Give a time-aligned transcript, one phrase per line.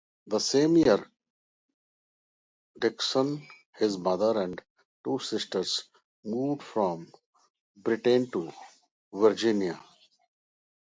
[0.25, 1.07] That same year
[2.79, 4.59] Dickson, his mother, and
[5.03, 5.83] two sisters
[6.23, 7.13] moved from
[7.77, 8.51] Britain to
[9.13, 9.79] Virginia.